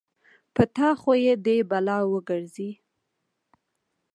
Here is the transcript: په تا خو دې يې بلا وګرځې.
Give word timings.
په 0.55 0.63
تا 0.75 0.89
خو 0.99 1.11
دې 1.45 1.53
يې 1.59 1.67
بلا 1.71 1.97
وګرځې. 2.13 2.69